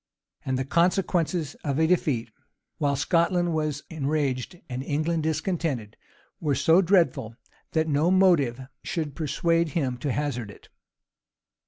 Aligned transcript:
And 0.43 0.57
the 0.57 0.65
consequences 0.65 1.53
of 1.63 1.77
a 1.77 1.85
defeat, 1.85 2.31
while 2.79 2.95
Scotland 2.95 3.53
was 3.53 3.83
enraged 3.91 4.59
and 4.67 4.81
England 4.81 5.21
discontented, 5.21 5.95
were 6.39 6.55
so 6.55 6.81
dreadful, 6.81 7.35
that 7.73 7.87
no 7.87 8.09
motive 8.09 8.61
should 8.83 9.13
persuade 9.15 9.73
him 9.77 9.97
to 9.97 10.11
hazard 10.11 10.49
it. 10.49 10.69